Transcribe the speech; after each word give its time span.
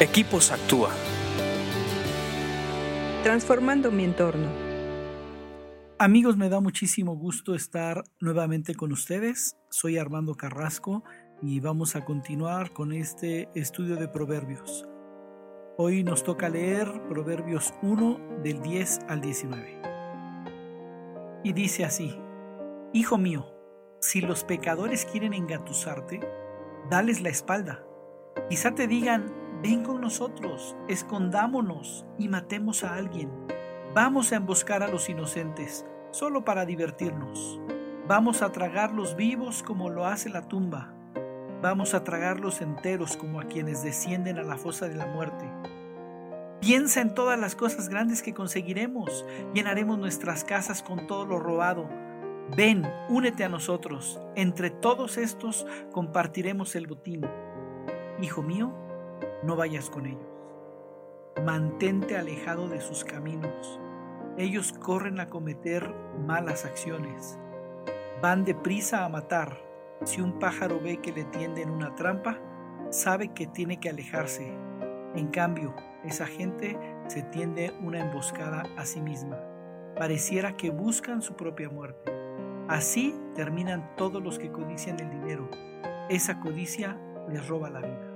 Equipos 0.00 0.50
Actúa. 0.50 0.90
Transformando 3.22 3.92
mi 3.92 4.02
entorno. 4.02 4.48
Amigos, 6.00 6.36
me 6.36 6.48
da 6.48 6.58
muchísimo 6.58 7.14
gusto 7.16 7.54
estar 7.54 8.02
nuevamente 8.18 8.74
con 8.74 8.90
ustedes. 8.90 9.56
Soy 9.70 9.96
Armando 9.96 10.34
Carrasco 10.34 11.04
y 11.40 11.60
vamos 11.60 11.94
a 11.94 12.04
continuar 12.04 12.72
con 12.72 12.92
este 12.92 13.48
estudio 13.54 13.94
de 13.94 14.08
Proverbios. 14.08 14.84
Hoy 15.78 16.02
nos 16.02 16.24
toca 16.24 16.48
leer 16.48 16.90
Proverbios 17.08 17.72
1 17.82 18.40
del 18.42 18.62
10 18.62 18.98
al 19.06 19.20
19. 19.20 19.80
Y 21.44 21.52
dice 21.52 21.84
así, 21.84 22.18
Hijo 22.92 23.16
mío, 23.16 23.46
si 24.00 24.20
los 24.20 24.42
pecadores 24.42 25.04
quieren 25.04 25.34
engatusarte, 25.34 26.18
dales 26.90 27.20
la 27.20 27.28
espalda. 27.28 27.86
Quizá 28.50 28.74
te 28.74 28.88
digan, 28.88 29.43
Ven 29.64 29.82
con 29.82 30.02
nosotros, 30.02 30.76
escondámonos 30.88 32.04
y 32.18 32.28
matemos 32.28 32.84
a 32.84 32.96
alguien. 32.96 33.30
Vamos 33.94 34.30
a 34.30 34.36
emboscar 34.36 34.82
a 34.82 34.88
los 34.88 35.08
inocentes, 35.08 35.86
solo 36.10 36.44
para 36.44 36.66
divertirnos. 36.66 37.58
Vamos 38.06 38.42
a 38.42 38.52
tragarlos 38.52 39.16
vivos 39.16 39.62
como 39.62 39.88
lo 39.88 40.04
hace 40.04 40.28
la 40.28 40.48
tumba. 40.48 40.92
Vamos 41.62 41.94
a 41.94 42.04
tragarlos 42.04 42.60
enteros 42.60 43.16
como 43.16 43.40
a 43.40 43.44
quienes 43.44 43.82
descienden 43.82 44.36
a 44.36 44.42
la 44.42 44.58
fosa 44.58 44.86
de 44.86 44.96
la 44.96 45.06
muerte. 45.06 45.50
Piensa 46.60 47.00
en 47.00 47.14
todas 47.14 47.40
las 47.40 47.56
cosas 47.56 47.88
grandes 47.88 48.20
que 48.20 48.34
conseguiremos. 48.34 49.24
Llenaremos 49.54 49.98
nuestras 49.98 50.44
casas 50.44 50.82
con 50.82 51.06
todo 51.06 51.24
lo 51.24 51.38
robado. 51.38 51.88
Ven, 52.54 52.86
únete 53.08 53.44
a 53.44 53.48
nosotros. 53.48 54.20
Entre 54.36 54.68
todos 54.68 55.16
estos 55.16 55.66
compartiremos 55.90 56.76
el 56.76 56.86
botín. 56.86 57.22
Hijo 58.20 58.42
mío, 58.42 58.83
no 59.44 59.56
vayas 59.56 59.90
con 59.90 60.06
ellos. 60.06 60.26
Mantente 61.44 62.16
alejado 62.16 62.68
de 62.68 62.80
sus 62.80 63.04
caminos. 63.04 63.80
Ellos 64.38 64.72
corren 64.72 65.20
a 65.20 65.28
cometer 65.28 65.94
malas 66.26 66.64
acciones. 66.64 67.38
Van 68.22 68.44
deprisa 68.44 69.04
a 69.04 69.08
matar. 69.08 69.58
Si 70.04 70.20
un 70.20 70.38
pájaro 70.38 70.80
ve 70.80 70.98
que 70.98 71.12
le 71.12 71.24
tienden 71.24 71.70
una 71.70 71.94
trampa, 71.94 72.38
sabe 72.90 73.28
que 73.28 73.46
tiene 73.46 73.78
que 73.80 73.90
alejarse. 73.90 74.52
En 75.14 75.28
cambio, 75.28 75.74
esa 76.04 76.26
gente 76.26 76.78
se 77.08 77.22
tiende 77.22 77.72
una 77.82 78.00
emboscada 78.00 78.64
a 78.76 78.84
sí 78.84 79.00
misma. 79.00 79.38
Pareciera 79.96 80.56
que 80.56 80.70
buscan 80.70 81.22
su 81.22 81.34
propia 81.34 81.68
muerte. 81.68 82.12
Así 82.68 83.14
terminan 83.34 83.94
todos 83.96 84.22
los 84.22 84.38
que 84.38 84.50
codician 84.50 84.98
el 84.98 85.10
dinero. 85.10 85.48
Esa 86.08 86.40
codicia 86.40 86.98
les 87.28 87.46
roba 87.46 87.70
la 87.70 87.80
vida. 87.80 88.13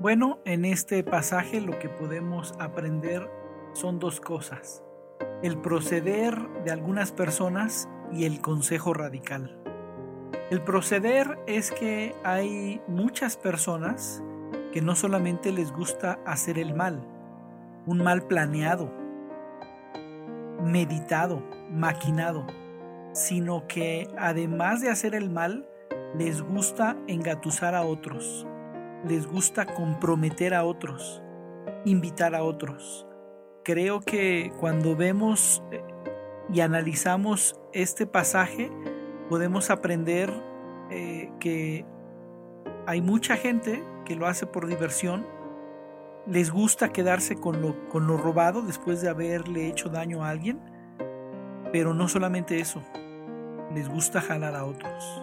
Bueno, 0.00 0.38
en 0.44 0.64
este 0.64 1.02
pasaje 1.02 1.60
lo 1.60 1.76
que 1.80 1.88
podemos 1.88 2.54
aprender 2.60 3.28
son 3.72 3.98
dos 3.98 4.20
cosas. 4.20 4.84
El 5.42 5.58
proceder 5.58 6.38
de 6.64 6.70
algunas 6.70 7.10
personas 7.10 7.88
y 8.12 8.24
el 8.24 8.40
consejo 8.40 8.94
radical. 8.94 9.60
El 10.52 10.62
proceder 10.62 11.40
es 11.48 11.72
que 11.72 12.14
hay 12.22 12.80
muchas 12.86 13.36
personas 13.36 14.22
que 14.72 14.82
no 14.82 14.94
solamente 14.94 15.50
les 15.50 15.72
gusta 15.72 16.20
hacer 16.24 16.60
el 16.60 16.74
mal, 16.74 17.04
un 17.84 17.98
mal 17.98 18.22
planeado, 18.22 18.92
meditado, 20.62 21.42
maquinado, 21.72 22.46
sino 23.14 23.66
que 23.66 24.06
además 24.16 24.80
de 24.80 24.90
hacer 24.90 25.16
el 25.16 25.28
mal, 25.28 25.68
les 26.16 26.40
gusta 26.40 26.96
engatusar 27.08 27.74
a 27.74 27.82
otros, 27.82 28.46
les 29.06 29.26
gusta 29.26 29.66
comprometer 29.66 30.54
a 30.54 30.64
otros, 30.64 31.22
invitar 31.84 32.34
a 32.34 32.42
otros. 32.42 33.06
Creo 33.64 34.00
que 34.00 34.52
cuando 34.58 34.96
vemos 34.96 35.62
eh, 35.70 35.82
y 36.52 36.60
analizamos 36.60 37.60
este 37.72 38.06
pasaje, 38.06 38.70
podemos 39.28 39.70
aprender 39.70 40.32
eh, 40.90 41.30
que 41.38 41.84
hay 42.86 43.02
mucha 43.02 43.36
gente 43.36 43.84
que 44.04 44.16
lo 44.16 44.26
hace 44.26 44.46
por 44.46 44.66
diversión, 44.66 45.26
les 46.26 46.50
gusta 46.50 46.90
quedarse 46.90 47.36
con 47.36 47.62
lo, 47.62 47.88
con 47.88 48.06
lo 48.06 48.16
robado 48.16 48.62
después 48.62 49.00
de 49.00 49.08
haberle 49.08 49.66
hecho 49.66 49.88
daño 49.88 50.24
a 50.24 50.30
alguien, 50.30 50.60
pero 51.72 51.94
no 51.94 52.08
solamente 52.08 52.60
eso, 52.60 52.82
les 53.74 53.88
gusta 53.88 54.20
jalar 54.20 54.54
a 54.54 54.64
otros. 54.64 55.22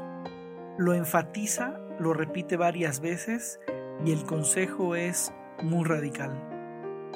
Lo 0.78 0.94
enfatiza 0.94 1.80
lo 2.00 2.14
repite 2.14 2.58
varias 2.58 3.00
veces 3.00 3.60
y 4.04 4.12
el 4.12 4.26
consejo 4.26 4.96
es 4.96 5.34
muy 5.62 5.86
radical. 5.86 6.32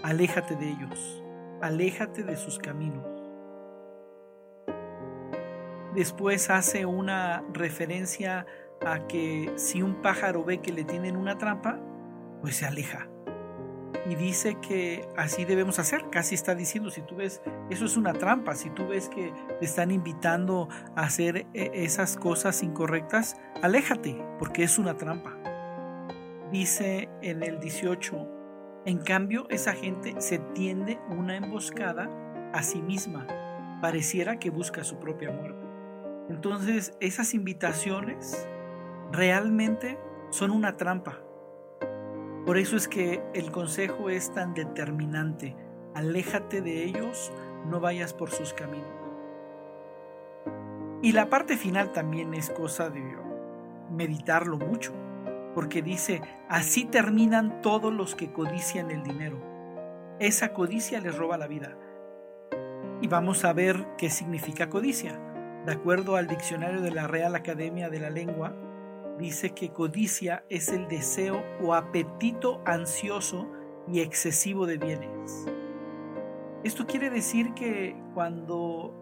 Aléjate 0.03 0.55
de 0.55 0.69
ellos, 0.69 1.23
aléjate 1.61 2.23
de 2.23 2.37
sus 2.37 2.59
caminos. 2.59 3.05
Después 5.93 6.49
hace 6.49 6.85
una 6.85 7.43
referencia 7.51 8.45
a 8.85 9.07
que 9.07 9.51
si 9.57 9.81
un 9.81 10.01
pájaro 10.01 10.45
ve 10.45 10.59
que 10.59 10.71
le 10.71 10.83
tienen 10.83 11.17
una 11.17 11.37
trampa, 11.37 11.79
pues 12.41 12.57
se 12.57 12.65
aleja 12.65 13.08
y 14.05 14.15
dice 14.15 14.57
que 14.61 15.07
así 15.17 15.45
debemos 15.45 15.79
hacer. 15.79 16.09
Casi 16.09 16.35
está 16.35 16.55
diciendo, 16.55 16.89
si 16.89 17.01
tú 17.01 17.15
ves, 17.15 17.41
eso 17.69 17.85
es 17.85 17.97
una 17.97 18.13
trampa, 18.13 18.55
si 18.55 18.69
tú 18.69 18.87
ves 18.87 19.09
que 19.09 19.33
te 19.59 19.65
están 19.65 19.91
invitando 19.91 20.69
a 20.95 21.01
hacer 21.01 21.47
eh, 21.53 21.71
esas 21.73 22.17
cosas 22.17 22.63
incorrectas, 22.63 23.37
aléjate, 23.61 24.21
porque 24.37 24.63
es 24.63 24.79
una 24.79 24.95
trampa. 24.95 25.37
Dice 26.51 27.09
en 27.21 27.43
el 27.43 27.59
18, 27.59 28.27
en 28.85 28.97
cambio 28.99 29.47
esa 29.49 29.73
gente 29.73 30.15
se 30.19 30.39
tiende 30.39 30.99
una 31.09 31.37
emboscada 31.37 32.09
a 32.53 32.63
sí 32.63 32.81
misma, 32.81 33.27
pareciera 33.81 34.39
que 34.39 34.49
busca 34.49 34.83
su 34.83 34.99
propia 34.99 35.31
muerte. 35.31 35.67
Entonces 36.29 36.93
esas 36.99 37.33
invitaciones 37.33 38.47
realmente 39.11 39.99
son 40.31 40.51
una 40.51 40.77
trampa 40.77 41.23
por 42.49 42.57
eso 42.57 42.77
es 42.77 42.87
que 42.87 43.21
el 43.35 43.51
consejo 43.51 44.09
es 44.09 44.33
tan 44.33 44.55
determinante. 44.55 45.55
Aléjate 45.93 46.61
de 46.61 46.83
ellos, 46.83 47.31
no 47.67 47.79
vayas 47.79 48.15
por 48.15 48.31
sus 48.31 48.55
caminos. 48.55 48.89
Y 51.03 51.11
la 51.11 51.29
parte 51.29 51.57
final 51.57 51.91
también 51.91 52.33
es 52.33 52.49
cosa 52.49 52.89
de 52.89 53.03
meditarlo 53.91 54.57
mucho, 54.57 54.93
porque 55.53 55.83
dice, 55.83 56.23
así 56.49 56.85
terminan 56.85 57.61
todos 57.61 57.93
los 57.93 58.15
que 58.15 58.31
codician 58.31 58.89
el 58.89 59.03
dinero. 59.03 59.37
Esa 60.19 60.51
codicia 60.51 60.99
les 61.01 61.15
roba 61.15 61.37
la 61.37 61.45
vida. 61.45 61.77
Y 62.99 63.07
vamos 63.07 63.45
a 63.45 63.53
ver 63.53 63.85
qué 63.95 64.09
significa 64.09 64.71
codicia. 64.71 65.19
De 65.67 65.73
acuerdo 65.73 66.15
al 66.15 66.25
diccionario 66.25 66.81
de 66.81 66.89
la 66.89 67.05
Real 67.05 67.35
Academia 67.35 67.91
de 67.91 67.99
la 67.99 68.09
Lengua, 68.09 68.55
dice 69.19 69.51
que 69.51 69.69
codicia 69.69 70.45
es 70.49 70.69
el 70.69 70.87
deseo 70.87 71.43
o 71.61 71.75
apetito 71.75 72.61
ansioso 72.65 73.47
y 73.87 73.99
excesivo 73.99 74.65
de 74.65 74.77
bienes. 74.77 75.45
Esto 76.63 76.87
quiere 76.87 77.09
decir 77.09 77.53
que 77.53 77.95
cuando 78.13 78.95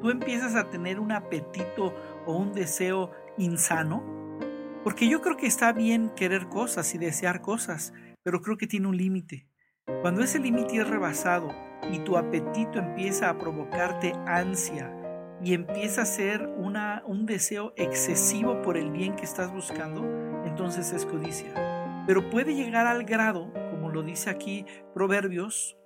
tú 0.00 0.10
empiezas 0.10 0.54
a 0.54 0.68
tener 0.68 1.00
un 1.00 1.12
apetito 1.12 1.94
o 2.26 2.36
un 2.36 2.52
deseo 2.52 3.12
insano, 3.38 4.04
porque 4.84 5.08
yo 5.08 5.20
creo 5.20 5.36
que 5.36 5.46
está 5.46 5.72
bien 5.72 6.10
querer 6.10 6.48
cosas 6.48 6.94
y 6.94 6.98
desear 6.98 7.40
cosas, 7.40 7.92
pero 8.22 8.40
creo 8.40 8.56
que 8.56 8.66
tiene 8.66 8.88
un 8.88 8.96
límite. 8.96 9.48
Cuando 10.02 10.22
ese 10.22 10.38
límite 10.38 10.78
es 10.78 10.88
rebasado 10.88 11.48
y 11.92 12.00
tu 12.00 12.16
apetito 12.16 12.78
empieza 12.78 13.30
a 13.30 13.38
provocarte 13.38 14.12
ansia, 14.26 14.92
y 15.42 15.54
empieza 15.54 16.02
a 16.02 16.06
ser 16.06 16.48
un 16.48 17.26
deseo 17.26 17.72
excesivo 17.76 18.62
por 18.62 18.76
el 18.76 18.90
bien 18.90 19.16
que 19.16 19.24
estás 19.24 19.52
buscando, 19.52 20.02
entonces 20.44 20.92
es 20.92 21.04
codicia. 21.04 21.52
Pero 22.06 22.30
puede 22.30 22.54
llegar 22.54 22.86
al 22.86 23.04
grado, 23.04 23.52
como 23.70 23.90
lo 23.90 24.02
dice 24.02 24.30
aquí 24.30 24.64
Proverbios, 24.94 25.76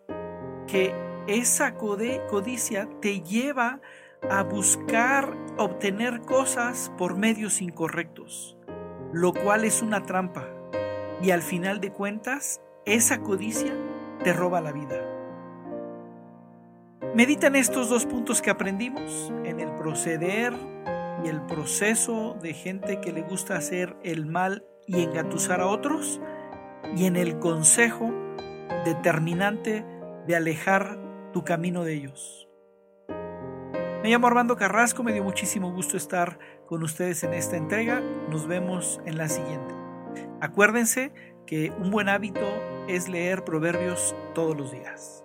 que 0.66 0.94
esa 1.26 1.74
codicia 1.74 2.88
te 3.00 3.20
lleva 3.22 3.80
a 4.28 4.42
buscar 4.42 5.36
obtener 5.56 6.20
cosas 6.22 6.92
por 6.98 7.16
medios 7.16 7.60
incorrectos, 7.62 8.56
lo 9.12 9.32
cual 9.32 9.64
es 9.64 9.82
una 9.82 10.04
trampa. 10.04 10.46
Y 11.22 11.30
al 11.30 11.42
final 11.42 11.80
de 11.80 11.92
cuentas, 11.92 12.60
esa 12.84 13.20
codicia 13.20 13.74
te 14.22 14.32
roba 14.32 14.60
la 14.60 14.72
vida. 14.72 15.09
Medita 17.12 17.48
en 17.48 17.56
estos 17.56 17.88
dos 17.88 18.06
puntos 18.06 18.40
que 18.40 18.50
aprendimos, 18.50 19.32
en 19.44 19.58
el 19.58 19.74
proceder 19.74 20.52
y 21.24 21.28
el 21.28 21.42
proceso 21.42 22.36
de 22.40 22.54
gente 22.54 23.00
que 23.00 23.12
le 23.12 23.22
gusta 23.22 23.56
hacer 23.56 23.96
el 24.04 24.26
mal 24.26 24.64
y 24.86 25.02
engatusar 25.02 25.60
a 25.60 25.66
otros, 25.66 26.20
y 26.96 27.06
en 27.06 27.16
el 27.16 27.40
consejo 27.40 28.12
determinante 28.84 29.84
de 30.28 30.36
alejar 30.36 30.98
tu 31.32 31.44
camino 31.44 31.82
de 31.82 31.94
ellos. 31.94 32.48
Me 33.08 34.08
llamo 34.08 34.28
Armando 34.28 34.54
Carrasco, 34.56 35.02
me 35.02 35.12
dio 35.12 35.24
muchísimo 35.24 35.72
gusto 35.72 35.96
estar 35.96 36.38
con 36.66 36.84
ustedes 36.84 37.24
en 37.24 37.34
esta 37.34 37.56
entrega. 37.56 38.00
Nos 38.30 38.46
vemos 38.46 39.00
en 39.04 39.18
la 39.18 39.28
siguiente. 39.28 39.74
Acuérdense 40.40 41.12
que 41.44 41.72
un 41.72 41.90
buen 41.90 42.08
hábito 42.08 42.46
es 42.86 43.08
leer 43.08 43.44
proverbios 43.44 44.14
todos 44.32 44.56
los 44.56 44.70
días. 44.70 45.24